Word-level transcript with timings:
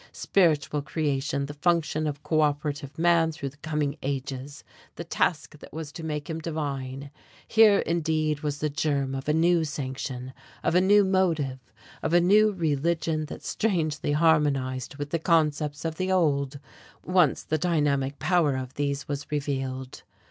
Spiritual 0.13 0.81
creation 0.81 1.45
the 1.45 1.53
function 1.53 2.07
of 2.07 2.23
cooperative 2.23 2.97
man 2.97 3.31
through 3.31 3.49
the 3.49 3.57
coming 3.57 3.99
ages, 4.01 4.63
the 4.95 5.03
task 5.03 5.59
that 5.59 5.71
was 5.71 5.91
to 5.91 6.01
make 6.03 6.27
him 6.27 6.39
divine. 6.39 7.11
Here 7.47 7.81
indeed 7.81 8.39
was 8.39 8.57
the 8.61 8.69
germ 8.71 9.13
of 9.13 9.29
a 9.29 9.33
new 9.35 9.63
sanction, 9.63 10.33
of 10.63 10.73
a 10.73 10.81
new 10.81 11.05
motive, 11.05 11.59
of 12.01 12.13
a 12.13 12.19
new 12.19 12.51
religion 12.51 13.25
that 13.27 13.43
strangely 13.43 14.13
harmonized 14.13 14.95
with 14.95 15.11
the 15.11 15.19
concepts 15.19 15.85
of 15.85 15.97
the 15.97 16.11
old 16.11 16.59
once 17.05 17.43
the 17.43 17.59
dynamic 17.59 18.17
power 18.17 18.55
of 18.55 18.73
these 18.73 19.07
was 19.07 19.29
revealed. 19.29 20.01